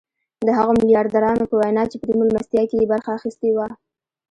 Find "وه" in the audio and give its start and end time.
3.55-3.67